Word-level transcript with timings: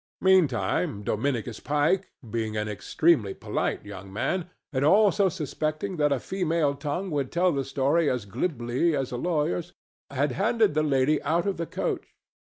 Meantime, 0.19 1.03
Dominicus 1.03 1.59
Pike, 1.59 2.09
being 2.27 2.57
an 2.57 2.67
extremely 2.67 3.35
polite 3.35 3.85
young 3.85 4.11
man, 4.11 4.49
and 4.73 4.83
also 4.83 5.29
suspecting 5.29 5.97
that 5.97 6.11
a 6.11 6.19
female 6.19 6.73
tongue 6.73 7.11
would 7.11 7.31
tell 7.31 7.51
the 7.51 7.63
story 7.63 8.09
as 8.09 8.25
glibly 8.25 8.95
as 8.95 9.11
a 9.11 9.15
lawyer's, 9.17 9.73
had 10.09 10.31
handed 10.31 10.73
the 10.73 10.81
lady 10.81 11.21
out 11.21 11.45
of 11.45 11.57
the 11.57 11.67
coach. 11.67 12.15